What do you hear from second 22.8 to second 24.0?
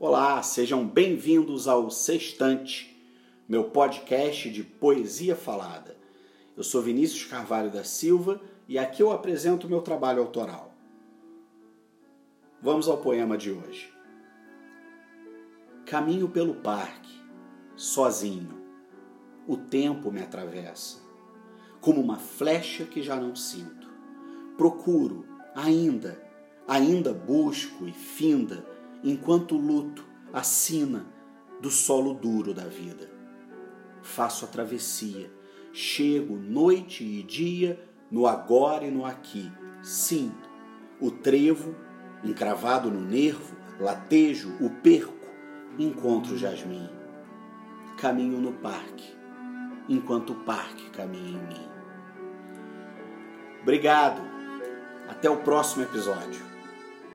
que já não sinto.